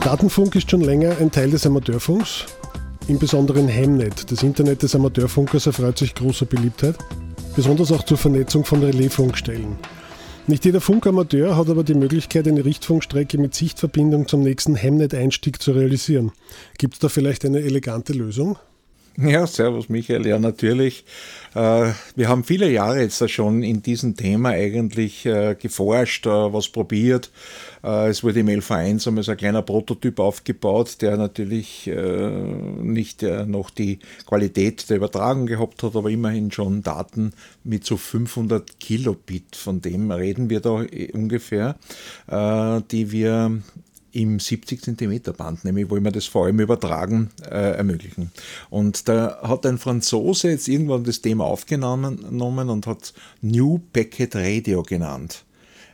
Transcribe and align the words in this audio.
Datenfunk 0.00 0.56
ist 0.56 0.70
schon 0.70 0.80
länger 0.80 1.18
ein 1.18 1.30
Teil 1.30 1.50
des 1.50 1.66
Amateurfunks, 1.66 2.46
im 3.06 3.18
Besonderen 3.18 3.68
Hemnet. 3.68 4.32
Das 4.32 4.42
Internet 4.42 4.82
des 4.82 4.94
Amateurfunkers 4.94 5.66
erfreut 5.66 5.98
sich 5.98 6.14
großer 6.14 6.46
Beliebtheit, 6.46 6.96
besonders 7.54 7.92
auch 7.92 8.02
zur 8.04 8.16
Vernetzung 8.16 8.64
von 8.64 8.82
Relaisfunkstellen. 8.82 9.76
Nicht 10.46 10.64
jeder 10.64 10.80
Funkamateur 10.80 11.54
hat 11.54 11.68
aber 11.68 11.84
die 11.84 11.94
Möglichkeit, 11.94 12.48
eine 12.48 12.64
Richtfunkstrecke 12.64 13.36
mit 13.36 13.54
Sichtverbindung 13.54 14.26
zum 14.26 14.42
nächsten 14.42 14.74
Hemnet-Einstieg 14.74 15.60
zu 15.60 15.72
realisieren. 15.72 16.32
Gibt 16.78 16.94
es 16.94 17.00
da 17.00 17.10
vielleicht 17.10 17.44
eine 17.44 17.60
elegante 17.60 18.14
Lösung? 18.14 18.56
Ja, 19.16 19.46
servus 19.46 19.88
Michael. 19.88 20.26
Ja, 20.26 20.38
natürlich. 20.38 21.04
Äh, 21.54 21.92
wir 22.14 22.28
haben 22.28 22.44
viele 22.44 22.70
Jahre 22.70 23.00
jetzt 23.00 23.28
schon 23.30 23.62
in 23.62 23.82
diesem 23.82 24.16
Thema 24.16 24.50
eigentlich 24.50 25.26
äh, 25.26 25.56
geforscht, 25.58 26.26
äh, 26.26 26.30
was 26.30 26.68
probiert. 26.68 27.30
Es 27.82 28.22
wurde 28.22 28.40
im 28.40 28.48
LV1 28.48 29.08
einmal 29.08 29.24
so 29.24 29.30
ein 29.30 29.38
kleiner 29.38 29.62
Prototyp 29.62 30.18
aufgebaut, 30.20 30.98
der 31.00 31.16
natürlich 31.16 31.90
nicht 31.90 33.22
noch 33.22 33.70
die 33.70 34.00
Qualität 34.26 34.90
der 34.90 34.98
Übertragung 34.98 35.46
gehabt 35.46 35.82
hat, 35.82 35.96
aber 35.96 36.10
immerhin 36.10 36.50
schon 36.50 36.82
Daten 36.82 37.32
mit 37.64 37.86
so 37.86 37.96
500 37.96 38.78
Kilobit, 38.80 39.56
von 39.56 39.80
dem 39.80 40.10
reden 40.10 40.50
wir 40.50 40.60
da 40.60 40.84
ungefähr, 41.14 41.76
die 42.90 43.12
wir 43.12 43.62
im 44.12 44.38
70 44.38 44.82
cm 44.82 45.22
Band, 45.36 45.64
nämlich 45.64 45.90
wo 45.90 45.96
wir 45.96 46.10
das 46.10 46.26
vor 46.26 46.46
allem 46.46 46.60
übertragen 46.60 47.30
äh, 47.44 47.76
ermöglichen. 47.76 48.30
Und 48.70 49.08
da 49.08 49.40
hat 49.42 49.66
ein 49.66 49.78
Franzose 49.78 50.50
jetzt 50.50 50.68
irgendwann 50.68 51.04
das 51.04 51.20
Thema 51.20 51.44
aufgenommen 51.44 52.70
und 52.70 52.86
hat 52.86 53.12
New 53.40 53.80
Packet 53.92 54.36
Radio 54.36 54.82
genannt. 54.82 55.44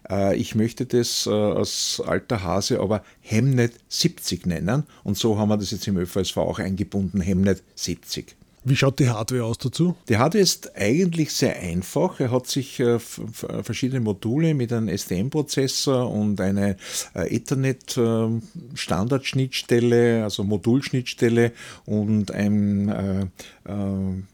Äh, 0.08 0.36
ich 0.36 0.54
möchte 0.54 0.86
das 0.86 1.26
äh, 1.26 1.30
als 1.30 2.02
alter 2.04 2.42
Hase 2.42 2.80
aber 2.80 3.02
Hemnet 3.20 3.74
70 3.88 4.46
nennen 4.46 4.84
und 5.04 5.16
so 5.16 5.38
haben 5.38 5.48
wir 5.48 5.56
das 5.56 5.70
jetzt 5.70 5.86
im 5.86 5.96
ÖVSV 5.96 6.36
auch 6.38 6.58
eingebunden, 6.58 7.20
Hemnet 7.20 7.62
70. 7.74 8.36
Wie 8.68 8.74
schaut 8.74 8.98
die 8.98 9.08
Hardware 9.08 9.44
aus 9.44 9.58
dazu? 9.58 9.94
Die 10.08 10.16
Hardware 10.16 10.42
ist 10.42 10.74
eigentlich 10.74 11.32
sehr 11.32 11.56
einfach. 11.56 12.18
Er 12.18 12.32
hat 12.32 12.48
sich 12.48 12.80
äh, 12.80 12.98
verschiedene 12.98 14.00
Module 14.00 14.54
mit 14.54 14.72
einem 14.72 14.88
STM-Prozessor 14.88 16.10
und 16.10 16.40
eine 16.40 16.76
äh, 17.14 17.32
Ethernet-Standardschnittstelle, 17.32 20.24
also 20.24 20.42
Modulschnittstelle 20.42 21.52
und 21.84 22.32
ein 22.32 22.88
äh, 22.88 23.26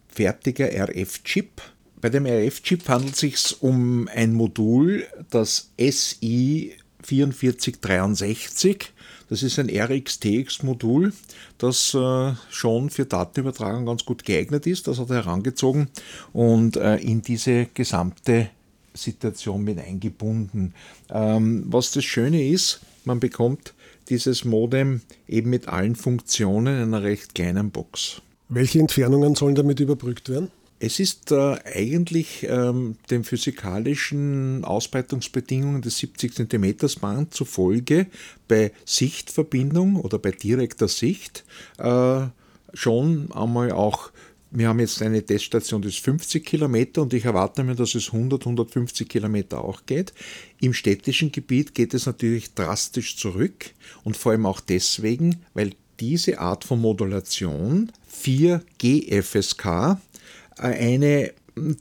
fertiger 0.09 0.67
RF-Chip. 0.67 1.61
Bei 2.01 2.09
dem 2.09 2.25
RF-Chip 2.25 2.89
handelt 2.89 3.13
es 3.13 3.21
sich 3.21 3.63
um 3.63 4.09
ein 4.09 4.33
Modul, 4.33 5.05
das 5.29 5.73
SI 5.79 6.73
4463 7.03 8.95
das 9.33 9.43
ist 9.43 9.59
ein 9.59 9.71
RX-TX-Modul, 9.71 11.15
das 11.57 11.95
äh, 11.95 12.35
schon 12.51 12.91
für 12.91 13.07
Datenübertragung 13.07 13.87
ganz 13.87 14.05
gut 14.05 14.27
geeignet 14.27 14.67
ist. 14.67 14.89
Das 14.89 14.99
hat 14.99 15.09
er 15.09 15.25
herangezogen 15.25 15.89
und 16.35 16.77
äh, 16.77 16.97
in 16.97 17.23
diese 17.23 17.65
gesamte 17.73 18.51
Situation 18.93 19.65
mit 19.65 19.79
eingebunden. 19.79 20.75
Ähm, 21.09 21.65
was 21.67 21.93
das 21.93 22.05
Schöne 22.05 22.47
ist, 22.47 22.81
man 23.07 23.21
bekommt 23.21 23.73
dieses 24.11 24.45
Modem 24.45 25.01
eben 25.27 25.49
mit 25.49 25.67
allen 25.67 25.97
Funktionen 25.97 26.77
in 26.77 26.95
einer 26.95 27.03
recht 27.03 27.35
kleinen 27.35 27.71
Box. 27.71 28.21
Welche 28.51 28.81
Entfernungen 28.81 29.35
sollen 29.35 29.55
damit 29.55 29.81
überbrückt 29.81 30.29
werden? 30.29 30.51
Es 30.85 30.99
ist 30.99 31.31
äh, 31.31 31.59
eigentlich 31.77 32.45
ähm, 32.51 32.97
den 33.09 33.23
physikalischen 33.23 34.65
Ausbreitungsbedingungen 34.65 35.81
des 35.81 35.99
70 35.99 36.35
cm 36.35 36.75
Band 37.01 37.33
zufolge 37.33 38.09
bei 38.49 38.73
Sichtverbindung 38.85 39.95
oder 39.95 40.19
bei 40.19 40.33
direkter 40.33 40.89
Sicht 40.89 41.45
äh, 41.79 42.23
schon 42.75 43.31
einmal 43.31 43.71
auch 43.71 44.11
wir 44.51 44.69
haben 44.69 44.81
jetzt 44.81 45.01
eine 45.01 45.25
Teststation, 45.25 45.81
die 45.81 45.89
ist 45.89 46.01
50 46.01 46.45
Kilometer 46.45 47.01
und 47.01 47.15
ich 47.15 47.25
erwarte 47.25 47.63
mir, 47.65 47.75
dass 47.75 47.95
es 47.95 48.09
100, 48.09 48.43
150 48.43 49.09
Kilometer 49.09 49.65
auch 49.65 49.87
geht. 49.87 50.13
Im 50.61 50.75
städtischen 50.75 51.33
Gebiet 51.33 51.75
geht 51.75 51.95
es 51.95 52.05
natürlich 52.05 52.53
drastisch 52.53 53.17
zurück 53.17 53.71
und 54.05 54.17
vor 54.17 54.33
allem 54.33 54.45
auch 54.45 54.61
deswegen, 54.61 55.37
weil 55.55 55.75
diese 56.01 56.41
Art 56.41 56.65
von 56.65 56.81
Modulation 56.81 57.93
4 58.09 58.63
GFSK 58.79 59.97
eine 60.57 61.33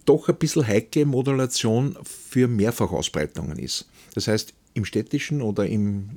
doch 0.05 0.27
ein 0.27 0.35
bisschen 0.35 0.67
heikle 0.67 1.05
Modulation 1.05 1.97
für 2.03 2.47
Mehrfachausbreitungen 2.47 3.57
ist. 3.57 3.87
Das 4.15 4.27
heißt, 4.27 4.53
im 4.73 4.85
städtischen 4.85 5.41
oder 5.41 5.65
im, 5.65 6.09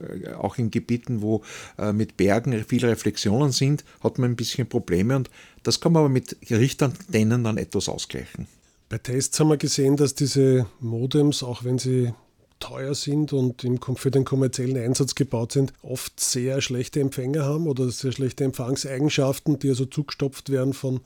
äh, 0.00 0.32
auch 0.32 0.58
in 0.58 0.70
Gebieten, 0.70 1.22
wo 1.22 1.42
äh, 1.78 1.92
mit 1.92 2.16
Bergen 2.16 2.64
viele 2.66 2.88
Reflexionen 2.88 3.52
sind, 3.52 3.84
hat 4.00 4.18
man 4.18 4.32
ein 4.32 4.36
bisschen 4.36 4.68
Probleme 4.68 5.16
und 5.16 5.30
das 5.62 5.80
kann 5.80 5.92
man 5.92 6.00
aber 6.00 6.08
mit 6.08 6.36
Richtantennen 6.50 7.44
dann 7.44 7.56
etwas 7.56 7.88
ausgleichen. 7.88 8.48
Bei 8.88 8.98
Tests 8.98 9.38
haben 9.40 9.48
wir 9.48 9.56
gesehen, 9.56 9.96
dass 9.96 10.14
diese 10.14 10.66
Modems, 10.80 11.42
auch 11.42 11.64
wenn 11.64 11.78
sie 11.78 12.12
teuer 12.60 12.94
sind 12.94 13.32
und 13.32 13.64
für 13.96 14.10
den 14.10 14.24
kommerziellen 14.24 14.76
Einsatz 14.76 15.14
gebaut 15.14 15.52
sind, 15.52 15.72
oft 15.82 16.18
sehr 16.18 16.60
schlechte 16.60 17.00
Empfänger 17.00 17.44
haben 17.44 17.66
oder 17.66 17.90
sehr 17.90 18.12
schlechte 18.12 18.44
Empfangseigenschaften, 18.44 19.58
die 19.58 19.68
also 19.68 19.84
zugestopft 19.84 20.50
werden 20.50 20.72
von 20.72 21.00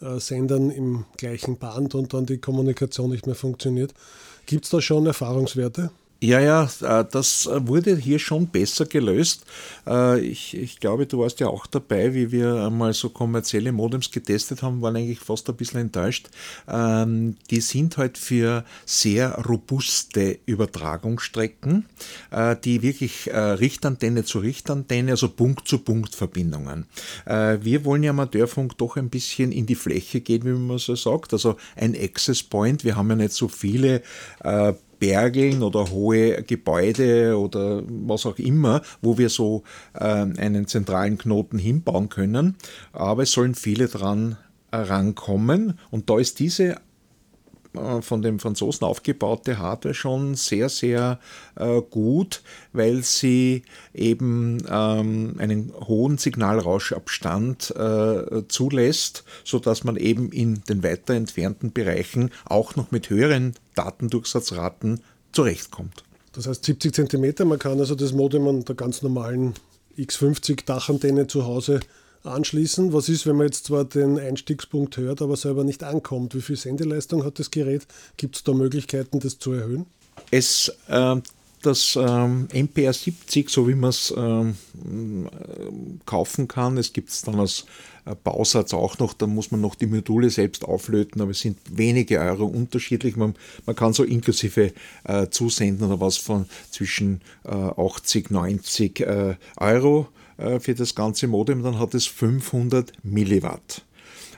Sendern 0.00 0.70
im 0.70 1.04
gleichen 1.16 1.58
Band 1.58 1.94
und 1.94 2.12
dann 2.14 2.26
die 2.26 2.38
Kommunikation 2.38 3.10
nicht 3.10 3.26
mehr 3.26 3.34
funktioniert. 3.34 3.94
Gibt 4.46 4.64
es 4.64 4.70
da 4.70 4.80
schon 4.80 5.06
Erfahrungswerte? 5.06 5.90
Ja, 6.20 6.40
ja, 6.40 6.70
äh, 6.80 7.04
das 7.10 7.50
wurde 7.52 7.96
hier 7.96 8.18
schon 8.18 8.46
besser 8.46 8.86
gelöst. 8.86 9.44
Äh, 9.86 10.20
ich, 10.20 10.56
ich, 10.56 10.80
glaube, 10.80 11.06
du 11.06 11.18
warst 11.18 11.40
ja 11.40 11.48
auch 11.48 11.66
dabei, 11.66 12.14
wie 12.14 12.32
wir 12.32 12.64
einmal 12.64 12.94
so 12.94 13.10
kommerzielle 13.10 13.72
Modems 13.72 14.10
getestet 14.10 14.62
haben, 14.62 14.80
waren 14.80 14.96
eigentlich 14.96 15.20
fast 15.20 15.50
ein 15.50 15.56
bisschen 15.56 15.80
enttäuscht. 15.80 16.30
Ähm, 16.66 17.36
die 17.50 17.60
sind 17.60 17.98
halt 17.98 18.16
für 18.16 18.64
sehr 18.86 19.32
robuste 19.44 20.38
Übertragungsstrecken, 20.46 21.86
äh, 22.30 22.56
die 22.64 22.80
wirklich 22.82 23.30
Richtantenne 23.34 24.24
zu 24.24 24.38
Richtantenne, 24.38 25.12
also 25.12 25.28
Punkt 25.28 25.66
zu 25.66 25.78
Punkt 25.78 26.14
Verbindungen. 26.14 26.86
Wir 27.26 27.84
wollen 27.84 28.02
ja 28.02 28.10
Amateurfunk 28.10 28.76
doch 28.78 28.96
ein 28.96 29.08
bisschen 29.08 29.50
in 29.50 29.66
die 29.66 29.74
Fläche 29.74 30.20
gehen, 30.20 30.44
wie 30.44 30.50
man 30.50 30.78
so 30.78 30.94
sagt, 30.94 31.32
also 31.32 31.56
ein 31.76 31.96
Access 31.98 32.42
Point. 32.42 32.84
Wir 32.84 32.96
haben 32.96 33.10
ja 33.10 33.16
nicht 33.16 33.32
so 33.32 33.48
viele 33.48 34.02
Bergeln 34.98 35.62
oder 35.62 35.90
hohe 35.90 36.42
Gebäude 36.42 37.38
oder 37.38 37.82
was 37.86 38.26
auch 38.26 38.38
immer, 38.38 38.82
wo 39.02 39.18
wir 39.18 39.28
so 39.28 39.62
äh, 39.94 40.04
einen 40.04 40.66
zentralen 40.66 41.18
Knoten 41.18 41.58
hinbauen 41.58 42.08
können. 42.08 42.56
Aber 42.92 43.24
es 43.24 43.32
sollen 43.32 43.54
viele 43.54 43.88
dran 43.88 44.36
rankommen. 44.72 45.78
Und 45.90 46.10
da 46.10 46.18
ist 46.18 46.38
diese 46.40 46.76
äh, 47.74 48.02
von 48.02 48.22
dem 48.22 48.38
Franzosen 48.38 48.86
aufgebaute 48.86 49.58
Hardware 49.58 49.94
schon 49.94 50.34
sehr, 50.34 50.68
sehr 50.68 51.18
äh, 51.56 51.80
gut, 51.82 52.42
weil 52.72 53.02
sie 53.02 53.62
eben 53.92 54.58
ähm, 54.68 55.34
einen 55.38 55.72
hohen 55.74 56.18
Signalrauschabstand 56.18 57.74
äh, 57.76 58.42
zulässt, 58.48 59.24
sodass 59.44 59.84
man 59.84 59.96
eben 59.96 60.30
in 60.30 60.62
den 60.68 60.82
weiter 60.82 61.14
entfernten 61.14 61.72
Bereichen 61.72 62.30
auch 62.44 62.76
noch 62.76 62.90
mit 62.90 63.10
höheren 63.10 63.54
Datendurchsatzraten 63.74 65.00
zurechtkommt. 65.32 66.04
Das 66.32 66.46
heißt 66.46 66.64
70 66.64 66.94
cm, 66.94 67.48
man 67.48 67.58
kann 67.58 67.78
also 67.78 67.94
das 67.94 68.12
Modem 68.12 68.46
an 68.48 68.64
der 68.64 68.74
ganz 68.74 69.02
normalen 69.02 69.54
X50 69.96 70.64
Dachantenne 70.64 71.26
zu 71.26 71.46
Hause 71.46 71.80
anschließen. 72.24 72.92
Was 72.92 73.08
ist, 73.08 73.26
wenn 73.26 73.36
man 73.36 73.46
jetzt 73.46 73.66
zwar 73.66 73.84
den 73.84 74.18
Einstiegspunkt 74.18 74.96
hört, 74.96 75.22
aber 75.22 75.36
selber 75.36 75.64
nicht 75.64 75.84
ankommt? 75.84 76.34
Wie 76.34 76.40
viel 76.40 76.56
Sendeleistung 76.56 77.24
hat 77.24 77.38
das 77.38 77.50
Gerät? 77.50 77.86
Gibt 78.16 78.36
es 78.36 78.44
da 78.44 78.52
Möglichkeiten, 78.52 79.20
das 79.20 79.38
zu 79.38 79.52
erhöhen? 79.52 79.86
Es 80.30 80.72
äh, 80.88 81.16
das 81.66 81.96
ähm, 81.96 82.48
MPR 82.52 82.92
70, 82.92 83.50
so 83.50 83.68
wie 83.68 83.74
man 83.74 83.90
es 83.90 84.12
ähm, 84.16 84.56
kaufen 86.06 86.48
kann, 86.48 86.76
es 86.78 86.92
gibt 86.92 87.10
es 87.10 87.22
dann 87.22 87.40
als 87.40 87.66
äh, 88.04 88.14
Bausatz 88.14 88.74
auch 88.74 88.98
noch, 88.98 89.14
da 89.14 89.26
muss 89.26 89.50
man 89.50 89.60
noch 89.60 89.74
die 89.74 89.86
Module 89.86 90.30
selbst 90.30 90.64
auflöten, 90.64 91.20
aber 91.20 91.30
es 91.30 91.40
sind 91.40 91.58
wenige 91.70 92.18
Euro 92.20 92.44
unterschiedlich. 92.44 93.16
Man, 93.16 93.34
man 93.66 93.76
kann 93.76 93.92
so 93.92 94.04
inklusive 94.04 94.72
äh, 95.04 95.28
zusenden 95.28 95.86
oder 95.86 96.00
was 96.00 96.16
von 96.16 96.46
zwischen 96.70 97.20
äh, 97.44 97.50
80, 97.50 98.30
90 98.30 99.00
äh, 99.00 99.36
Euro 99.56 100.08
äh, 100.36 100.60
für 100.60 100.74
das 100.74 100.94
ganze 100.94 101.26
Modem, 101.28 101.62
dann 101.62 101.78
hat 101.78 101.94
es 101.94 102.06
500 102.06 102.92
Milliwatt. 103.02 103.84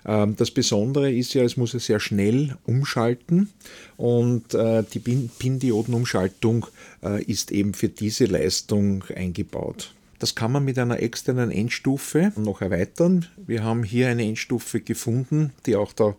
Ähm, 0.07 0.37
das 0.37 0.51
Besondere 0.51 1.13
ist 1.13 1.35
ja, 1.35 1.43
es 1.43 1.57
muss 1.57 1.73
ja 1.73 1.81
sehr 1.81 2.01
schnell 2.01 2.57
umschalten 2.65 3.51
und 3.97 4.55
äh, 4.55 4.85
die 4.85 5.01
PIN-Diodenumschaltung 5.01 6.67
äh, 7.03 7.23
ist 7.25 7.51
eben 7.51 7.75
für 7.75 7.89
diese 7.89 8.27
Leistung 8.27 9.05
eingebaut. 9.15 9.93
Das 10.19 10.35
kann 10.35 10.53
man 10.53 10.65
mit 10.65 10.79
einer 10.79 11.01
externen 11.01 11.51
Endstufe 11.51 12.33
noch 12.37 12.63
erweitern. 12.63 13.27
Wir 13.37 13.65
haben 13.65 13.83
hier 13.83 14.09
eine 14.09 14.25
Endstufe 14.25 14.81
gefunden, 14.81 15.53
die 15.67 15.77
auch 15.77 15.93
da 15.93 16.15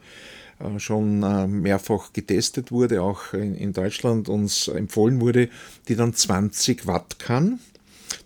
schon 0.78 1.20
mehrfach 1.62 2.14
getestet 2.14 2.72
wurde, 2.72 3.04
auch 3.04 3.34
in 3.34 3.74
Deutschland 3.74 4.28
uns 4.28 4.68
empfohlen 4.68 5.22
wurde, 5.22 5.50
die 5.88 5.96
dann 5.96 6.16
20 6.16 6.88
Watt 6.88 7.20
kann. 7.20 7.60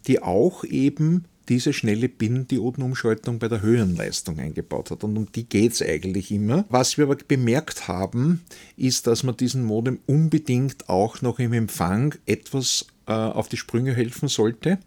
die 0.08 0.22
auch 0.22 0.64
eben 0.64 1.26
diese 1.50 1.74
schnelle 1.74 2.10
Binnendiodenumschaltung 2.10 3.40
bei 3.40 3.48
der 3.48 3.62
Höhenleistung 3.62 4.40
eingebaut 4.40 4.92
hat. 4.92 5.04
Und 5.04 5.18
um 5.18 5.32
die 5.32 5.46
geht 5.46 5.74
es 5.74 5.82
eigentlich 5.82 6.32
immer. 6.32 6.66
Was 6.70 6.98
wir 6.98 7.06
aber 7.06 7.16
bemerkt 7.16 7.88
haben, 7.88 8.42
ist, 8.78 9.08
dass 9.08 9.24
man 9.24 9.38
diesen 9.38 9.64
Modem 9.64 10.00
unbedingt 10.06 10.90
auch 10.90 11.22
noch 11.22 11.40
im 11.40 11.54
Empfang 11.54 12.16
etwas 12.26 12.86
äh, 13.08 13.14
auf 13.14 13.50
die 13.50 13.58
Sprünge 13.58 13.94
helfen 13.94 14.28
sollte, 14.28 14.78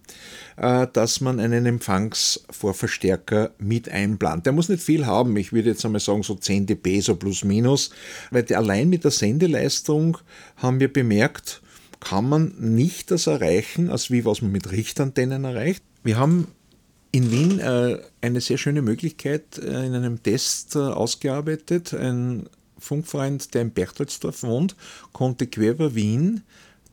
äh, 0.56 0.86
dass 0.92 1.20
man 1.20 1.40
einen 1.40 1.66
Empfangsvorverstärker 1.66 3.50
mit 3.58 3.88
einplant. 3.88 4.46
Der 4.46 4.52
muss 4.52 4.68
nicht 4.68 4.82
viel 4.82 5.04
haben, 5.04 5.36
ich 5.36 5.52
würde 5.52 5.70
jetzt 5.70 5.84
einmal 5.84 6.00
sagen 6.00 6.22
so 6.22 6.34
10 6.34 6.66
dB, 6.66 7.00
so 7.00 7.16
plus 7.16 7.44
minus, 7.44 7.90
weil 8.30 8.44
allein 8.54 8.88
mit 8.88 9.04
der 9.04 9.10
Sendeleistung 9.10 10.18
haben 10.56 10.80
wir 10.80 10.92
bemerkt, 10.92 11.60
kann 12.00 12.28
man 12.28 12.54
nicht 12.58 13.10
das 13.10 13.26
erreichen, 13.26 13.90
als 13.90 14.10
wie 14.10 14.24
was 14.24 14.42
man 14.42 14.52
mit 14.52 14.70
Richtantennen 14.70 15.44
erreicht. 15.44 15.82
Wir 16.04 16.18
haben 16.18 16.48
in 17.12 17.30
Wien 17.30 17.58
äh, 17.60 17.98
eine 18.20 18.40
sehr 18.40 18.58
schöne 18.58 18.82
Möglichkeit 18.82 19.58
äh, 19.58 19.86
in 19.86 19.94
einem 19.94 20.22
Test 20.22 20.76
äh, 20.76 20.80
ausgearbeitet. 20.80 21.94
Ein 21.94 22.48
Funkfreund, 22.78 23.54
der 23.54 23.62
in 23.62 23.70
Berchtoldsdorf 23.70 24.42
wohnt, 24.42 24.76
konnte 25.12 25.46
quer 25.46 25.72
über 25.72 25.94
Wien 25.94 26.42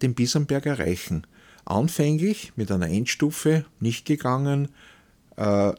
den 0.01 0.15
Bisamberg 0.15 0.65
erreichen. 0.65 1.27
Anfänglich 1.65 2.53
mit 2.55 2.71
einer 2.71 2.89
Endstufe 2.89 3.65
nicht 3.81 4.05
gegangen, 4.05 4.69
äh, 5.35 5.73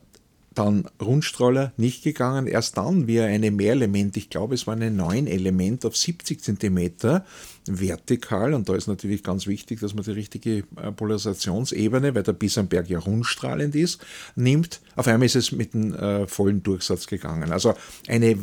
dann 0.54 0.86
Rundstrahler 1.00 1.72
nicht 1.76 2.02
gegangen. 2.02 2.46
Erst 2.46 2.76
dann, 2.76 3.06
wie 3.06 3.16
er 3.16 3.26
eine 3.26 3.50
Mehrelement, 3.50 4.16
ich 4.16 4.30
glaube 4.30 4.54
es 4.54 4.66
war 4.66 4.76
ein 4.76 4.96
9 4.96 5.26
Element 5.26 5.84
auf 5.84 5.96
70 5.96 6.42
cm 6.42 7.22
vertikal, 7.66 8.54
und 8.54 8.68
da 8.68 8.74
ist 8.74 8.88
natürlich 8.88 9.22
ganz 9.22 9.46
wichtig, 9.46 9.80
dass 9.80 9.94
man 9.94 10.04
die 10.04 10.10
richtige 10.12 10.64
äh, 10.76 10.92
Polarisationsebene, 10.92 12.14
weil 12.14 12.22
der 12.22 12.32
Bisamberg 12.32 12.88
ja 12.88 12.98
rundstrahlend 12.98 13.74
ist, 13.74 14.04
nimmt. 14.34 14.80
Auf 14.96 15.06
einmal 15.06 15.26
ist 15.26 15.36
es 15.36 15.52
mit 15.52 15.74
einem 15.74 15.94
äh, 15.94 16.26
vollen 16.26 16.62
Durchsatz 16.62 17.06
gegangen. 17.06 17.52
Also 17.52 17.74
eine 18.08 18.38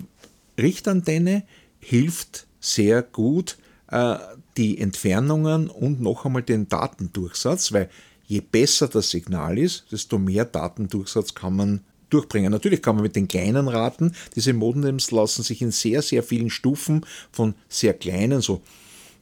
Richtantenne 0.57 1.43
hilft 1.79 2.47
sehr 2.59 3.01
gut, 3.01 3.57
äh, 3.91 4.15
die 4.57 4.77
Entfernungen 4.79 5.69
und 5.69 6.01
noch 6.01 6.25
einmal 6.25 6.43
den 6.43 6.67
Datendurchsatz, 6.67 7.71
weil 7.71 7.89
je 8.25 8.41
besser 8.41 8.87
das 8.87 9.09
Signal 9.09 9.57
ist, 9.57 9.91
desto 9.91 10.19
mehr 10.19 10.45
Datendurchsatz 10.45 11.33
kann 11.33 11.55
man 11.55 11.81
durchbringen. 12.09 12.51
Natürlich 12.51 12.81
kann 12.81 12.95
man 12.95 13.03
mit 13.03 13.15
den 13.15 13.27
kleinen 13.27 13.67
Raten, 13.67 14.13
diese 14.35 14.53
Modems 14.53 15.11
lassen 15.11 15.43
sich 15.43 15.61
in 15.61 15.71
sehr, 15.71 16.01
sehr 16.01 16.23
vielen 16.23 16.49
Stufen 16.49 17.05
von 17.31 17.55
sehr 17.67 17.93
kleinen, 17.93 18.41
so 18.41 18.61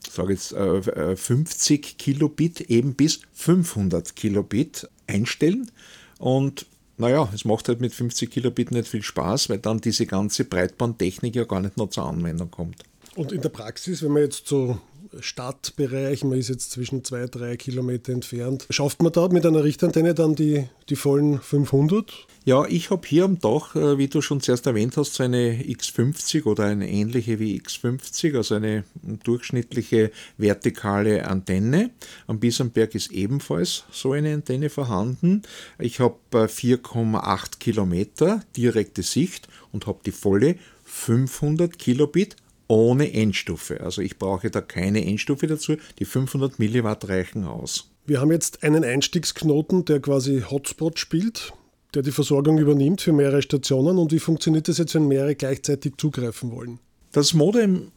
sage 0.09 0.33
jetzt 0.33 0.53
äh, 0.53 1.15
50 1.15 1.85
äh, 1.85 1.93
Kilobit 1.97 2.61
eben 2.61 2.95
bis 2.95 3.21
500 3.33 4.15
Kilobit 4.15 4.89
einstellen. 5.07 5.71
Und 6.19 6.65
naja, 6.97 7.29
es 7.33 7.45
macht 7.45 7.67
halt 7.67 7.81
mit 7.81 7.93
50 7.93 8.29
Kilobit 8.29 8.71
nicht 8.71 8.87
viel 8.87 9.03
Spaß, 9.03 9.49
weil 9.49 9.59
dann 9.59 9.79
diese 9.79 10.05
ganze 10.05 10.45
Breitbandtechnik 10.45 11.35
ja 11.35 11.43
gar 11.43 11.61
nicht 11.61 11.77
noch 11.77 11.89
zur 11.89 12.05
Anwendung 12.05 12.49
kommt. 12.49 12.83
Und 13.15 13.31
in 13.31 13.41
der 13.41 13.49
Praxis, 13.49 14.01
wenn 14.03 14.11
man 14.11 14.23
jetzt 14.23 14.47
so 14.47 14.79
Stadtbereich, 15.21 16.23
man 16.23 16.37
ist 16.37 16.49
jetzt 16.49 16.71
zwischen 16.71 17.03
zwei, 17.03 17.25
drei 17.25 17.57
Kilometer 17.57 18.13
entfernt. 18.13 18.67
Schafft 18.69 19.01
man 19.01 19.11
da 19.11 19.27
mit 19.27 19.45
einer 19.45 19.63
Richtantenne 19.63 20.13
dann 20.13 20.35
die, 20.35 20.67
die 20.89 20.95
vollen 20.95 21.39
500? 21.39 22.27
Ja, 22.45 22.65
ich 22.65 22.91
habe 22.91 23.05
hier 23.07 23.25
am 23.25 23.39
Dach, 23.39 23.75
äh, 23.75 23.97
wie 23.97 24.07
du 24.07 24.21
schon 24.21 24.39
zuerst 24.39 24.65
erwähnt 24.67 24.95
hast, 24.95 25.15
so 25.15 25.23
eine 25.23 25.61
X50 25.63 26.45
oder 26.45 26.65
eine 26.65 26.89
ähnliche 26.89 27.39
wie 27.39 27.59
X50, 27.59 28.37
also 28.37 28.55
eine 28.55 28.85
durchschnittliche 29.23 30.11
vertikale 30.37 31.27
Antenne. 31.27 31.91
Am 32.25 32.39
Bisamberg 32.39 32.95
ist 32.95 33.11
ebenfalls 33.11 33.83
so 33.91 34.13
eine 34.13 34.33
Antenne 34.33 34.69
vorhanden. 34.69 35.41
Ich 35.77 35.99
habe 35.99 36.15
4,8 36.31 37.45
äh, 37.45 37.49
Kilometer 37.59 38.41
direkte 38.55 39.03
Sicht 39.03 39.47
und 39.71 39.87
habe 39.87 39.99
die 40.05 40.11
volle 40.11 40.55
500 40.85 41.77
Kilobit 41.77 42.37
ohne 42.67 43.13
Endstufe. 43.13 43.81
Also 43.81 44.01
ich 44.01 44.17
brauche 44.17 44.49
da 44.49 44.61
keine 44.61 45.05
Endstufe 45.05 45.47
dazu. 45.47 45.77
Die 45.99 46.05
500 46.05 46.59
Milliwatt 46.59 47.07
reichen 47.07 47.45
aus. 47.45 47.89
Wir 48.05 48.21
haben 48.21 48.31
jetzt 48.31 48.63
einen 48.63 48.83
Einstiegsknoten, 48.83 49.85
der 49.85 49.99
quasi 49.99 50.43
Hotspot 50.49 50.99
spielt, 50.99 51.53
der 51.93 52.03
die 52.03 52.11
Versorgung 52.11 52.57
übernimmt 52.57 53.01
für 53.01 53.13
mehrere 53.13 53.41
Stationen. 53.41 53.97
Und 53.97 54.11
wie 54.11 54.19
funktioniert 54.19 54.67
das 54.67 54.77
jetzt, 54.77 54.95
wenn 54.95 55.07
mehrere 55.07 55.35
gleichzeitig 55.35 55.93
zugreifen 55.97 56.51
wollen? 56.51 56.79
Das 57.11 57.33
Modem 57.33 57.91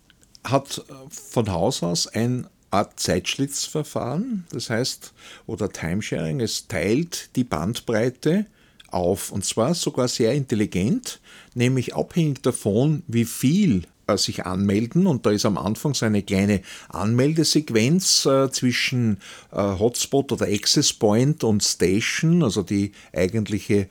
hat 0.44 0.84
von 1.10 1.50
Haus 1.50 1.82
aus 1.82 2.06
ein 2.06 2.46
Art 2.70 3.00
Zeitschlitzverfahren, 3.00 4.46
das 4.52 4.70
heißt, 4.70 5.12
oder 5.46 5.70
Timesharing, 5.70 6.40
es 6.40 6.68
teilt 6.68 7.34
die 7.34 7.42
Bandbreite 7.42 8.46
auf 8.88 9.32
und 9.32 9.44
zwar 9.44 9.74
sogar 9.74 10.08
sehr 10.08 10.32
intelligent, 10.34 11.20
nämlich 11.54 11.94
abhängig 11.94 12.42
davon, 12.42 13.02
wie 13.08 13.24
viel 13.24 13.82
äh, 13.82 13.86
sich 14.18 14.46
anmelden 14.46 15.06
und 15.06 15.26
da 15.26 15.30
ist 15.30 15.46
am 15.46 15.58
Anfang 15.58 15.94
so 15.94 16.06
eine 16.06 16.22
kleine 16.22 16.62
Anmeldesequenz 16.88 18.26
äh, 18.26 18.50
zwischen 18.50 19.18
äh, 19.52 19.56
Hotspot 19.56 20.32
oder 20.32 20.46
Access 20.46 20.92
Point 20.92 21.44
und 21.44 21.62
Station, 21.62 22.42
also 22.42 22.62
die 22.62 22.92
eigentliche 23.12 23.88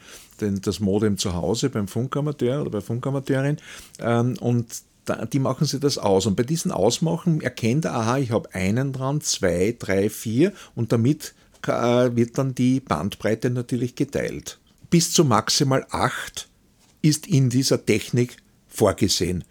das 0.62 0.80
Modem 0.80 1.18
zu 1.18 1.34
Hause 1.34 1.70
beim 1.70 1.90
Funkamateur 1.90 2.62
oder 2.62 2.70
bei 2.70 2.80
Funkamateurin 2.80 3.58
ähm, 4.00 4.38
und 4.40 4.68
die 5.34 5.40
machen 5.40 5.66
sie 5.66 5.80
das 5.80 5.98
aus. 5.98 6.28
Und 6.28 6.36
bei 6.36 6.44
diesen 6.44 6.72
Ausmachen 6.72 7.42
erkennt 7.42 7.86
er, 7.86 7.96
aha, 7.96 8.18
ich 8.20 8.32
habe 8.32 8.54
einen 8.54 8.94
dran, 8.94 9.22
zwei, 9.22 9.76
drei, 9.78 10.10
vier 10.10 10.54
und 10.76 10.92
damit 10.92 11.34
wird 11.66 12.38
dann 12.38 12.56
die 12.56 12.80
Bandbreite 12.80 13.50
natürlich 13.50 13.96
geteilt. 13.96 14.60
Bis 14.90 15.12
zu 15.12 15.26
maximal 15.26 15.86
acht 15.90 16.48
ist 17.02 17.28
in 17.28 17.50
dieser 17.50 17.86
Technik 17.86 18.38
vorgesehen 18.68 19.44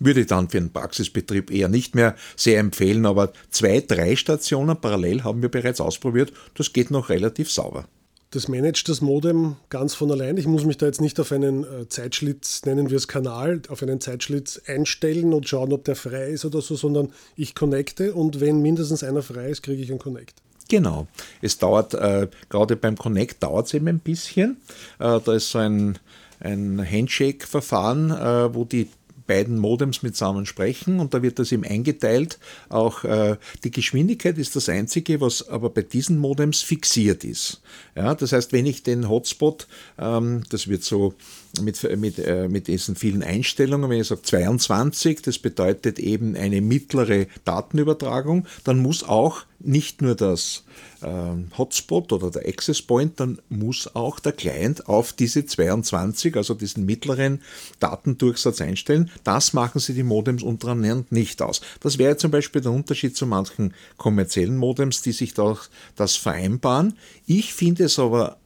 würde 0.00 0.20
ich 0.20 0.26
dann 0.26 0.48
für 0.48 0.58
einen 0.58 0.72
Praxisbetrieb 0.72 1.50
eher 1.50 1.68
nicht 1.68 1.94
mehr 1.94 2.14
sehr 2.36 2.60
empfehlen, 2.60 3.06
aber 3.06 3.32
zwei, 3.50 3.80
drei 3.80 4.16
Stationen 4.16 4.80
parallel 4.80 5.24
haben 5.24 5.42
wir 5.42 5.50
bereits 5.50 5.80
ausprobiert. 5.80 6.32
Das 6.54 6.72
geht 6.72 6.90
noch 6.90 7.08
relativ 7.08 7.50
sauber. 7.50 7.86
Das 8.30 8.48
managt 8.48 8.88
das 8.88 9.00
Modem 9.00 9.56
ganz 9.70 9.94
von 9.94 10.10
allein. 10.10 10.36
Ich 10.36 10.46
muss 10.46 10.64
mich 10.64 10.76
da 10.76 10.86
jetzt 10.86 11.00
nicht 11.00 11.18
auf 11.20 11.30
einen 11.30 11.62
äh, 11.62 11.88
Zeitschlitz, 11.88 12.64
nennen 12.64 12.90
wir 12.90 12.96
es 12.96 13.06
Kanal, 13.06 13.62
auf 13.68 13.82
einen 13.82 14.00
Zeitschlitz 14.00 14.60
einstellen 14.66 15.32
und 15.32 15.48
schauen, 15.48 15.72
ob 15.72 15.84
der 15.84 15.94
frei 15.94 16.30
ist 16.30 16.44
oder 16.44 16.60
so, 16.60 16.74
sondern 16.74 17.12
ich 17.36 17.54
connecte 17.54 18.14
und 18.14 18.40
wenn 18.40 18.60
mindestens 18.60 19.04
einer 19.04 19.22
frei 19.22 19.50
ist, 19.50 19.62
kriege 19.62 19.80
ich 19.80 19.90
einen 19.90 20.00
Connect. 20.00 20.34
Genau. 20.68 21.06
Es 21.40 21.58
dauert, 21.58 21.94
äh, 21.94 22.28
gerade 22.48 22.74
beim 22.76 22.96
Connect 22.98 23.42
dauert 23.42 23.68
es 23.68 23.74
eben 23.74 23.86
ein 23.86 24.00
bisschen. 24.00 24.56
Äh, 24.98 25.20
da 25.24 25.32
ist 25.32 25.50
so 25.50 25.58
ein, 25.58 25.98
ein 26.40 26.84
Handshake-Verfahren, 26.84 28.10
äh, 28.10 28.54
wo 28.54 28.64
die 28.64 28.88
beiden 29.26 29.58
Modems 29.58 30.02
mitsammen 30.02 30.46
sprechen 30.46 31.00
und 31.00 31.14
da 31.14 31.22
wird 31.22 31.38
das 31.38 31.52
eben 31.52 31.64
eingeteilt. 31.64 32.38
Auch 32.68 33.04
äh, 33.04 33.36
die 33.64 33.70
Geschwindigkeit 33.70 34.38
ist 34.38 34.56
das 34.56 34.68
Einzige, 34.68 35.20
was 35.20 35.48
aber 35.48 35.70
bei 35.70 35.82
diesen 35.82 36.18
Modems 36.18 36.62
fixiert 36.62 37.24
ist. 37.24 37.60
Ja, 37.94 38.14
das 38.14 38.32
heißt, 38.32 38.52
wenn 38.52 38.66
ich 38.66 38.82
den 38.82 39.08
Hotspot, 39.08 39.66
ähm, 39.98 40.42
das 40.50 40.68
wird 40.68 40.84
so 40.84 41.14
mit, 41.60 41.82
mit, 41.98 42.18
äh, 42.18 42.48
mit 42.48 42.68
diesen 42.68 42.96
vielen 42.96 43.22
Einstellungen, 43.22 43.90
wenn 43.90 44.00
ich 44.00 44.08
sage 44.08 44.22
22, 44.22 45.22
das 45.22 45.38
bedeutet 45.38 45.98
eben 45.98 46.36
eine 46.36 46.60
mittlere 46.60 47.26
Datenübertragung, 47.44 48.46
dann 48.64 48.78
muss 48.78 49.02
auch 49.04 49.44
nicht 49.58 50.02
nur 50.02 50.14
das 50.14 50.64
äh, 51.02 51.08
Hotspot 51.56 52.12
oder 52.12 52.30
der 52.30 52.46
Access 52.46 52.82
Point, 52.82 53.18
dann 53.20 53.38
muss 53.48 53.94
auch 53.94 54.20
der 54.20 54.32
Client 54.32 54.88
auf 54.88 55.12
diese 55.12 55.46
22, 55.46 56.36
also 56.36 56.54
diesen 56.54 56.84
mittleren 56.84 57.40
Datendurchsatz 57.80 58.60
einstellen. 58.60 59.10
Das 59.24 59.52
machen 59.52 59.80
sie 59.80 59.94
die 59.94 60.02
Modems 60.02 60.42
untereinander 60.42 61.06
nicht 61.10 61.42
aus. 61.42 61.60
Das 61.80 61.98
wäre 61.98 62.16
zum 62.16 62.30
Beispiel 62.30 62.60
der 62.60 62.72
Unterschied 62.72 63.16
zu 63.16 63.26
manchen 63.26 63.74
kommerziellen 63.96 64.56
Modems, 64.56 65.02
die 65.02 65.12
sich 65.12 65.34
da 65.34 65.56
das 65.96 66.16
vereinbaren. 66.16 66.94
Ich 67.26 67.54
finde 67.54 67.84
es 67.84 67.98
aber 67.98 68.36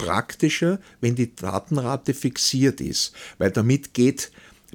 praktischer, 0.00 0.80
wenn 1.00 1.14
die 1.14 1.34
Datenrate 1.34 2.14
fixiert 2.14 2.80
ist, 2.80 3.12
weil 3.38 3.50
damit 3.50 3.94
geht 3.94 4.30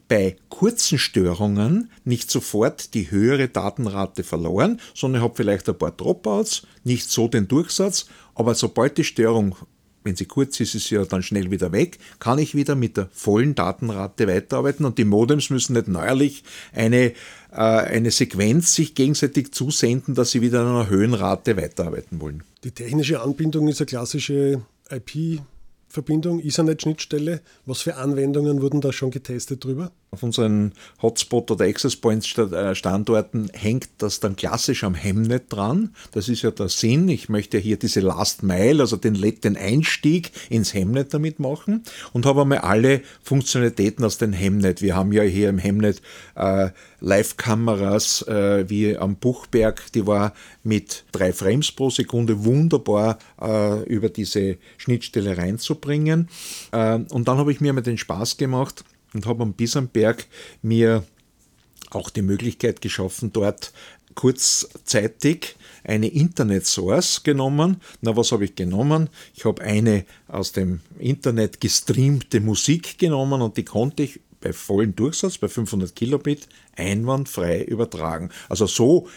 bei 0.08 0.36
kurzen 0.50 1.00
Störungen 1.00 1.90
nicht 2.04 2.30
sofort 2.30 2.94
die 2.94 3.10
höhere 3.12 3.48
Datenrate 3.48 4.24
verloren, 4.24 4.80
sondern 4.94 5.22
ich 5.22 5.24
habe 5.24 5.36
vielleicht 5.36 5.68
ein 5.70 5.78
paar 5.78 5.92
Dropouts, 5.92 6.64
nicht 6.84 7.10
so 7.10 7.28
den 7.28 7.48
Durchsatz, 7.48 8.08
aber 8.36 8.56
sobald 8.56 8.98
die 8.98 9.04
Störung, 9.04 9.56
wenn 10.04 10.16
sie 10.16 10.26
kurz 10.26 10.60
ist, 10.60 10.76
ist 10.76 10.88
sie 10.88 10.96
ja 10.96 11.06
dann 11.06 11.24
schnell 11.24 11.50
wieder 11.50 11.72
weg, 11.72 11.98
kann 12.20 12.38
ich 12.38 12.54
wieder 12.54 12.76
mit 12.76 12.98
der 12.98 13.10
vollen 13.12 13.56
Datenrate 13.56 14.28
weiterarbeiten 14.28 14.86
und 14.86 14.98
die 15.00 15.06
Modems 15.06 15.50
müssen 15.50 15.74
nicht 15.74 15.88
neuerlich 15.88 16.44
eine, 16.74 17.14
äh, 17.52 17.56
eine 17.56 18.12
Sequenz 18.12 18.76
sich 18.76 18.94
gegenseitig 18.94 19.54
zusenden, 19.54 20.14
dass 20.14 20.32
sie 20.32 20.42
wieder 20.42 20.62
in 20.62 20.68
einer 20.68 20.90
Höhenrate 20.90 21.58
weiterarbeiten 21.58 22.22
wollen. 22.22 22.44
Die 22.64 22.72
technische 22.72 23.22
Anbindung 23.22 23.68
ist 23.68 23.82
eine 23.82 23.88
klassische 23.88 24.62
IP-Verbindung, 24.90 26.40
Ethernet-Schnittstelle. 26.40 27.42
Was 27.66 27.82
für 27.82 27.96
Anwendungen 27.96 28.62
wurden 28.62 28.82
da 28.82 28.92
schon 28.92 29.12
getestet 29.12 29.64
drüber? 29.64 29.92
Auf 30.12 30.24
unseren 30.24 30.72
Hotspot 31.02 31.52
oder 31.52 31.66
Access 31.66 31.98
Points 31.98 32.38
äh, 32.38 32.74
Standorten 32.74 33.50
hängt 33.54 33.90
das 33.98 34.22
dann 34.22 34.36
klassisch 34.36 34.84
am 34.84 34.96
Hemnet 34.96 35.52
dran. 35.52 35.94
Das 36.14 36.30
ist 36.30 36.42
ja 36.42 36.52
der 36.52 36.70
Sinn. 36.70 37.10
Ich 37.10 37.28
möchte 37.28 37.58
hier 37.58 37.78
diese 37.78 38.00
Last 38.00 38.42
Mile, 38.42 38.82
also 38.82 38.96
den, 38.96 39.16
den 39.16 39.58
Einstieg 39.58 40.32
ins 40.50 40.74
Hemnet 40.74 41.14
damit 41.14 41.40
machen 41.40 41.84
und 42.14 42.26
habe 42.26 42.42
einmal 42.42 42.60
alle 42.60 43.02
Funktionalitäten 43.24 44.06
aus 44.06 44.18
dem 44.18 44.32
Hemnet. 44.32 44.82
Wir 44.82 44.96
haben 44.96 45.12
ja 45.12 45.24
hier 45.24 45.50
im 45.50 45.58
Hemnet 45.58 46.02
äh, 46.36 46.70
Live-Kameras 47.02 48.22
äh, 48.24 48.70
wie 48.70 48.98
am 48.98 49.18
Buchberg, 49.18 49.92
die 49.94 50.08
war 50.08 50.34
mit 50.64 51.04
drei 51.12 51.34
Frames 51.34 51.72
pro 51.72 51.90
Sekunde 51.90 52.46
wunderbar 52.46 53.20
äh, 53.42 53.84
über 53.84 54.10
diese 54.10 54.58
Schnittstelle 54.78 55.38
reinzubringen. 55.38 56.30
Äh, 56.72 57.00
und 57.10 57.28
dann 57.28 57.38
habe 57.38 57.52
ich 57.52 57.62
mir 57.62 57.74
mal 57.74 57.82
den 57.82 57.98
Spaß 57.98 58.38
gemacht, 58.38 58.84
und 59.16 59.26
habe 59.26 59.44
am 59.44 59.54
Bisamberg 59.54 60.28
mir 60.62 61.04
auch 61.90 62.10
die 62.10 62.22
Möglichkeit 62.22 62.82
geschaffen, 62.82 63.32
dort 63.34 63.72
kurzzeitig 64.16 65.56
eine 65.84 66.08
Internet-Source 66.08 67.24
genommen. 67.24 67.82
Na, 68.02 68.16
was 68.16 68.32
habe 68.32 68.46
ich 68.46 68.56
genommen? 68.56 69.10
Ich 69.36 69.46
habe 69.46 69.62
eine 69.62 70.06
aus 70.28 70.52
dem 70.52 70.80
Internet 71.00 71.62
gestreamte 71.62 72.40
Musik 72.40 72.98
genommen 72.98 73.42
und 73.42 73.58
die 73.58 73.66
konnte 73.66 74.04
ich 74.04 74.20
bei 74.42 74.54
vollem 74.54 74.96
Durchsatz, 74.96 75.38
bei 75.38 75.48
500 75.48 75.96
Kilobit, 75.96 76.48
einwandfrei 76.76 77.64
übertragen. 77.64 78.30
Also 78.48 78.68
so 78.68 79.08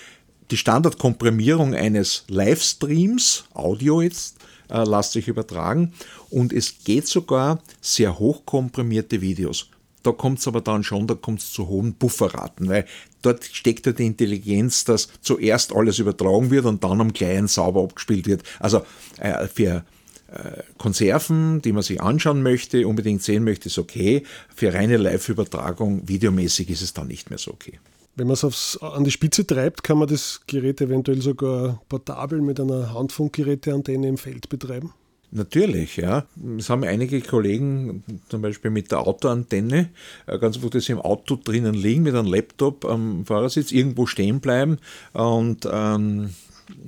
die 0.50 0.56
Standardkomprimierung 0.56 1.74
eines 1.74 2.24
Livestreams, 2.28 3.44
Audio 3.52 4.00
jetzt, 4.00 4.36
äh, 4.70 4.84
lässt 4.84 5.12
sich 5.12 5.28
übertragen 5.28 5.92
und 6.30 6.52
es 6.52 6.84
geht 6.84 7.06
sogar 7.06 7.62
sehr 7.80 8.18
hochkomprimierte 8.18 9.20
Videos. 9.20 9.68
Da 10.08 10.12
kommt 10.12 10.38
es 10.38 10.48
aber 10.48 10.62
dann 10.62 10.84
schon, 10.84 11.06
da 11.06 11.14
kommt 11.14 11.40
es 11.40 11.52
zu 11.52 11.68
hohen 11.68 11.92
Bufferraten, 11.92 12.66
weil 12.66 12.86
dort 13.20 13.44
steckt 13.44 13.84
ja 13.84 13.92
die 13.92 14.06
Intelligenz, 14.06 14.86
dass 14.86 15.10
zuerst 15.20 15.76
alles 15.76 15.98
übertragen 15.98 16.50
wird 16.50 16.64
und 16.64 16.82
dann 16.82 17.02
am 17.02 17.12
Kleinen 17.12 17.46
sauber 17.46 17.82
abgespielt 17.82 18.26
wird. 18.26 18.42
Also 18.58 18.86
äh, 19.18 19.46
für 19.48 19.84
äh, 20.32 20.62
Konserven, 20.78 21.60
die 21.60 21.72
man 21.74 21.82
sich 21.82 22.00
anschauen 22.00 22.42
möchte, 22.42 22.88
unbedingt 22.88 23.22
sehen 23.22 23.44
möchte, 23.44 23.68
ist 23.68 23.76
okay. 23.76 24.22
Für 24.56 24.72
reine 24.72 24.96
Live-Übertragung, 24.96 26.08
videomäßig, 26.08 26.70
ist 26.70 26.80
es 26.80 26.94
dann 26.94 27.08
nicht 27.08 27.28
mehr 27.28 27.38
so 27.38 27.50
okay. 27.50 27.78
Wenn 28.16 28.28
man 28.28 28.36
es 28.36 28.78
an 28.80 29.04
die 29.04 29.10
Spitze 29.10 29.46
treibt, 29.46 29.84
kann 29.84 29.98
man 29.98 30.08
das 30.08 30.40
Gerät 30.46 30.80
eventuell 30.80 31.20
sogar 31.20 31.82
portabel 31.90 32.40
mit 32.40 32.58
einer 32.60 32.94
Handfunkgeräteantenne 32.94 34.08
im 34.08 34.16
Feld 34.16 34.48
betreiben? 34.48 34.94
Natürlich, 35.30 35.98
ja. 35.98 36.24
Es 36.56 36.70
haben 36.70 36.84
einige 36.84 37.20
Kollegen 37.20 38.02
zum 38.30 38.40
Beispiel 38.40 38.70
mit 38.70 38.90
der 38.90 39.06
Autoantenne, 39.06 39.90
äh, 40.26 40.38
ganz 40.38 40.62
wo 40.62 40.68
das 40.68 40.88
im 40.88 41.00
Auto 41.00 41.38
drinnen 41.42 41.74
liegen, 41.74 42.02
mit 42.02 42.14
einem 42.14 42.32
Laptop 42.32 42.86
am 42.86 43.26
Fahrersitz 43.26 43.70
irgendwo 43.70 44.06
stehen 44.06 44.40
bleiben 44.40 44.78
und 45.12 45.68
ähm, 45.70 46.30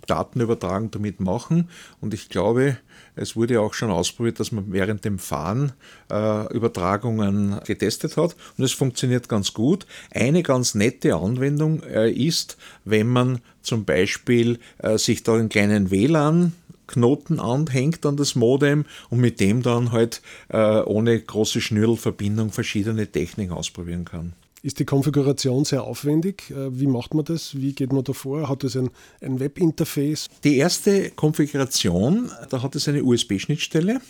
Datenübertragung 0.06 0.90
damit 0.90 1.20
machen. 1.20 1.68
Und 2.00 2.14
ich 2.14 2.30
glaube, 2.30 2.78
es 3.14 3.36
wurde 3.36 3.60
auch 3.60 3.74
schon 3.74 3.90
ausprobiert, 3.90 4.40
dass 4.40 4.52
man 4.52 4.72
während 4.72 5.04
dem 5.04 5.18
Fahren 5.18 5.72
äh, 6.10 6.52
Übertragungen 6.54 7.60
getestet 7.66 8.16
hat 8.16 8.36
und 8.56 8.64
es 8.64 8.72
funktioniert 8.72 9.28
ganz 9.28 9.52
gut. 9.52 9.86
Eine 10.10 10.42
ganz 10.42 10.74
nette 10.74 11.14
Anwendung 11.14 11.82
äh, 11.82 12.10
ist, 12.10 12.56
wenn 12.84 13.08
man 13.08 13.40
zum 13.62 13.84
Beispiel 13.84 14.58
äh, 14.78 14.96
sich 14.96 15.22
da 15.22 15.34
einen 15.34 15.50
kleinen 15.50 15.90
WLAN 15.90 16.52
Knoten 16.90 17.40
anhängt 17.40 18.04
an 18.04 18.16
das 18.16 18.34
Modem 18.34 18.84
und 19.08 19.20
mit 19.20 19.40
dem 19.40 19.62
dann 19.62 19.92
halt 19.92 20.22
äh, 20.48 20.80
ohne 20.82 21.18
große 21.18 21.60
Schnürlverbindung 21.60 22.50
verschiedene 22.50 23.06
Techniken 23.06 23.52
ausprobieren 23.52 24.04
kann. 24.04 24.34
Ist 24.62 24.78
die 24.78 24.84
Konfiguration 24.84 25.64
sehr 25.64 25.84
aufwendig? 25.84 26.50
Äh, 26.50 26.78
wie 26.78 26.86
macht 26.86 27.14
man 27.14 27.24
das? 27.24 27.54
Wie 27.54 27.72
geht 27.72 27.92
man 27.92 28.04
da 28.04 28.12
vor? 28.12 28.48
Hat 28.48 28.62
es 28.62 28.76
ein, 28.76 28.90
ein 29.22 29.40
Webinterface? 29.40 30.28
Die 30.44 30.58
erste 30.58 31.10
Konfiguration, 31.10 32.30
da 32.50 32.62
hat 32.62 32.76
es 32.76 32.86
eine 32.86 33.02
USB-Schnittstelle. 33.02 34.00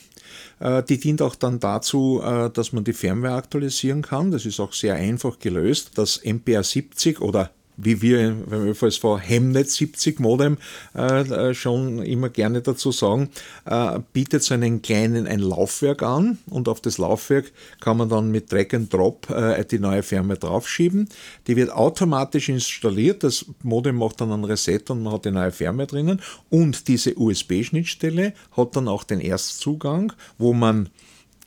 Äh, 0.58 0.82
die 0.82 0.98
dient 0.98 1.22
auch 1.22 1.36
dann 1.36 1.60
dazu, 1.60 2.20
äh, 2.24 2.50
dass 2.50 2.72
man 2.72 2.82
die 2.82 2.92
Firmware 2.92 3.34
aktualisieren 3.34 4.02
kann. 4.02 4.32
Das 4.32 4.44
ist 4.44 4.58
auch 4.58 4.72
sehr 4.72 4.96
einfach 4.96 5.38
gelöst. 5.38 5.92
Das 5.94 6.20
MPR 6.24 6.64
70 6.64 7.20
oder 7.20 7.50
wie 7.82 8.02
wir 8.02 8.36
beim 8.48 8.68
ÖVSV 8.68 9.18
Hemnet 9.20 9.70
70 9.70 10.20
Modem 10.20 10.58
äh, 10.94 11.20
äh, 11.20 11.54
schon 11.54 12.02
immer 12.02 12.28
gerne 12.28 12.62
dazu 12.62 12.92
sagen, 12.92 13.30
äh, 13.64 13.98
bietet 14.12 14.42
so 14.42 14.54
einen 14.54 14.82
kleinen 14.82 15.26
ein 15.26 15.40
Laufwerk 15.40 16.02
an 16.02 16.38
und 16.48 16.68
auf 16.68 16.80
das 16.80 16.98
Laufwerk 16.98 17.52
kann 17.80 17.96
man 17.96 18.08
dann 18.08 18.30
mit 18.30 18.52
Drag 18.52 18.72
and 18.72 18.92
Drop 18.92 19.30
äh, 19.30 19.64
die 19.64 19.78
neue 19.78 20.02
Firmware 20.02 20.38
draufschieben. 20.38 21.08
Die 21.46 21.56
wird 21.56 21.70
automatisch 21.70 22.48
installiert, 22.48 23.22
das 23.24 23.46
Modem 23.62 23.96
macht 23.96 24.20
dann 24.20 24.32
ein 24.32 24.44
Reset 24.44 24.82
und 24.88 25.02
man 25.02 25.12
hat 25.14 25.24
die 25.24 25.30
neue 25.30 25.52
Firmware 25.52 25.86
drinnen 25.86 26.20
und 26.48 26.88
diese 26.88 27.18
USB-Schnittstelle 27.18 28.34
hat 28.56 28.76
dann 28.76 28.88
auch 28.88 29.04
den 29.04 29.20
Erstzugang, 29.20 30.12
wo 30.38 30.52
man 30.52 30.88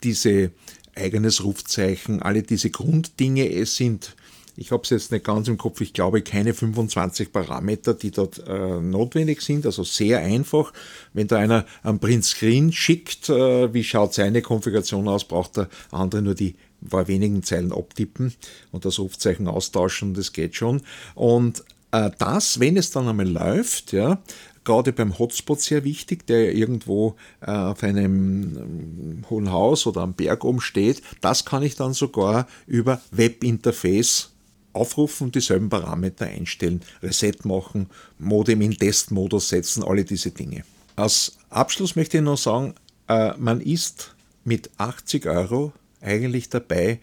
diese 0.04 0.52
eigenes 0.96 1.44
Rufzeichen, 1.44 2.22
alle 2.22 2.44
diese 2.44 2.70
Grunddinge 2.70 3.52
es 3.52 3.76
sind 3.76 4.16
ich 4.56 4.72
habe 4.72 4.84
es 4.84 4.90
jetzt 4.90 5.12
nicht 5.12 5.26
ganz 5.26 5.48
im 5.48 5.58
Kopf, 5.58 5.82
ich 5.82 5.94
glaube 5.94 6.22
keine 6.22 6.54
25 6.54 7.32
Parameter, 7.32 7.94
die 7.94 8.12
dort 8.12 8.44
äh, 8.48 8.80
notwendig 8.80 9.42
sind, 9.42 9.66
also 9.66 9.84
sehr 9.84 10.20
einfach. 10.20 10.74
Wenn 11.14 11.28
da 11.28 11.38
einer 11.38 11.66
einen 11.82 12.00
Printscreen 12.00 12.72
schickt, 12.72 13.30
äh, 13.30 13.74
wie 13.74 13.84
schaut 13.84 14.14
seine 14.14 14.42
Konfiguration 14.42 15.08
aus, 15.08 15.26
braucht 15.26 15.58
der 15.58 15.70
andere 15.92 16.22
nur 16.22 16.36
die 16.36 16.56
paar 16.90 17.08
wenigen 17.08 17.44
Zeilen 17.44 17.72
abtippen 17.72 18.34
und 18.72 18.86
das 18.86 19.00
Rufzeichen 19.00 19.48
austauschen, 19.48 20.14
das 20.14 20.34
geht 20.34 20.56
schon. 20.56 20.82
Und 21.16 21.64
äh, 21.92 22.12
das, 22.18 22.60
wenn 22.60 22.78
es 22.78 22.92
dann 22.92 23.08
einmal 23.08 23.30
läuft, 23.30 23.94
ja, 23.94 24.22
gerade 24.64 24.94
beim 24.94 25.18
Hotspot 25.18 25.62
sehr 25.62 25.84
wichtig, 25.84 26.28
der 26.28 26.54
irgendwo 26.54 27.16
äh, 27.42 27.52
auf 27.52 27.84
einem 27.84 28.58
ähm, 28.58 29.24
hohen 29.30 29.52
Haus 29.52 29.88
oder 29.88 30.02
am 30.02 30.14
Berg 30.14 30.44
oben 30.44 30.62
steht. 30.62 31.02
Das 31.22 31.46
kann 31.46 31.64
ich 31.64 31.76
dann 31.76 31.94
sogar 31.94 32.48
über 32.68 33.02
Webinterface 33.12 34.33
aufrufen 34.74 35.26
und 35.26 35.36
dieselben 35.36 35.70
Parameter 35.70 36.26
einstellen, 36.26 36.82
Reset 37.02 37.46
machen, 37.46 37.90
Modem 38.20 38.62
in 38.62 38.78
Testmodus 38.78 39.50
setzen, 39.50 39.84
alle 39.84 40.04
diese 40.04 40.32
Dinge. 40.32 40.64
Als 40.96 41.38
Abschluss 41.50 41.96
möchte 41.96 42.18
ich 42.18 42.24
noch 42.24 42.38
sagen, 42.38 42.76
äh, 43.08 43.34
man 43.38 43.62
ist 43.62 44.16
mit 44.44 44.70
80 44.78 45.26
Euro 45.28 45.74
eigentlich 46.02 46.50
dabei, 46.50 47.00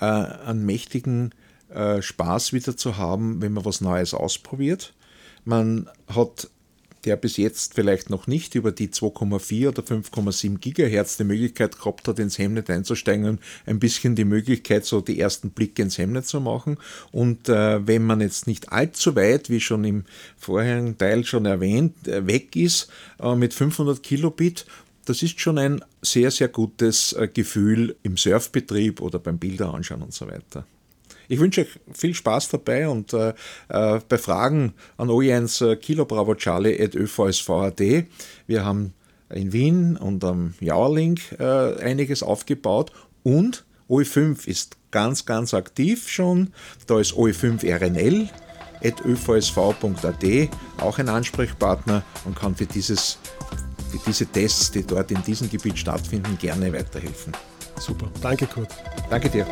äh, 0.00 0.04
einen 0.04 0.66
mächtigen 0.66 1.34
äh, 1.70 2.02
Spaß 2.02 2.52
wieder 2.52 2.76
zu 2.76 2.96
haben, 2.96 3.40
wenn 3.40 3.52
man 3.52 3.64
was 3.64 3.80
Neues 3.80 4.14
ausprobiert. 4.14 4.94
Man 5.44 5.88
hat 6.06 6.48
der 7.04 7.16
bis 7.16 7.36
jetzt 7.36 7.74
vielleicht 7.74 8.10
noch 8.10 8.26
nicht 8.26 8.54
über 8.54 8.72
die 8.72 8.88
2,4 8.88 9.68
oder 9.68 9.82
5,7 9.82 10.58
Gigahertz 10.58 11.16
die 11.16 11.24
Möglichkeit 11.24 11.78
gehabt 11.78 12.06
hat, 12.06 12.18
ins 12.18 12.38
Hemnet 12.38 12.70
einzusteigen 12.70 13.38
ein 13.66 13.78
bisschen 13.78 14.14
die 14.14 14.24
Möglichkeit, 14.24 14.84
so 14.84 15.00
die 15.00 15.18
ersten 15.18 15.50
Blicke 15.50 15.82
ins 15.82 15.98
Hemnet 15.98 16.26
zu 16.26 16.40
machen. 16.40 16.78
Und 17.10 17.48
äh, 17.48 17.86
wenn 17.86 18.04
man 18.04 18.20
jetzt 18.20 18.46
nicht 18.46 18.72
allzu 18.72 19.16
weit, 19.16 19.50
wie 19.50 19.60
schon 19.60 19.84
im 19.84 20.04
vorherigen 20.36 20.96
Teil 20.96 21.24
schon 21.24 21.46
erwähnt, 21.46 22.06
äh, 22.06 22.26
weg 22.26 22.56
ist 22.56 22.88
äh, 23.20 23.34
mit 23.34 23.54
500 23.54 24.02
Kilobit, 24.02 24.66
das 25.04 25.22
ist 25.22 25.40
schon 25.40 25.58
ein 25.58 25.84
sehr, 26.00 26.30
sehr 26.30 26.48
gutes 26.48 27.12
äh, 27.14 27.28
Gefühl 27.28 27.96
im 28.02 28.16
Surfbetrieb 28.16 29.00
oder 29.00 29.18
beim 29.18 29.38
Bilder 29.38 29.74
anschauen 29.74 30.02
und 30.02 30.14
so 30.14 30.28
weiter. 30.28 30.64
Ich 31.28 31.38
wünsche 31.38 31.62
euch 31.62 31.80
viel 31.92 32.14
Spaß 32.14 32.48
dabei 32.50 32.88
und 32.88 33.12
äh, 33.12 33.34
äh 33.68 34.00
bei 34.08 34.18
Fragen 34.18 34.74
an 34.96 35.08
OE1 35.08 35.72
äh, 35.72 35.76
Kilo 35.76 36.04
Bravo 36.04 36.34
Charlie 36.34 36.80
at 36.82 36.94
ÖVSV.at. 36.94 37.80
Wir 38.46 38.64
haben 38.64 38.94
in 39.30 39.52
Wien 39.52 39.96
und 39.96 40.24
am 40.24 40.54
Jauerling 40.60 41.18
äh, 41.38 41.82
einiges 41.82 42.22
aufgebaut 42.22 42.92
und 43.22 43.64
OE5 43.88 44.46
ist 44.46 44.76
ganz, 44.90 45.26
ganz 45.26 45.54
aktiv 45.54 46.08
schon. 46.08 46.52
Da 46.86 47.00
ist 47.00 47.12
OE5 47.14 47.64
RNL 47.64 48.28
at 48.82 49.04
ÖVSV.at 49.04 50.48
auch 50.78 50.98
ein 50.98 51.08
Ansprechpartner 51.08 52.02
und 52.24 52.36
kann 52.36 52.54
für, 52.54 52.66
dieses, 52.66 53.18
für 53.90 53.98
diese 54.06 54.26
Tests, 54.26 54.70
die 54.70 54.84
dort 54.84 55.10
in 55.10 55.22
diesem 55.22 55.50
Gebiet 55.50 55.78
stattfinden, 55.78 56.36
gerne 56.38 56.72
weiterhelfen. 56.72 57.32
Super, 57.78 58.10
danke 58.20 58.46
Kurt. 58.46 58.68
Danke 59.10 59.28
dir. 59.28 59.46